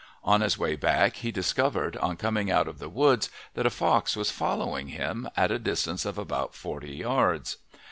[0.23, 4.15] On his way back he discovered on coming out of the woods that a fox
[4.15, 7.57] was following him, at a distance of about forty yards.